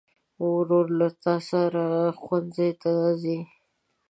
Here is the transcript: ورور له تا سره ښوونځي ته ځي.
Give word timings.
ورور 0.51 0.85
له 0.99 1.07
تا 1.23 1.35
سره 1.49 1.83
ښوونځي 2.19 2.69
ته 2.81 2.91
ځي. 3.21 3.39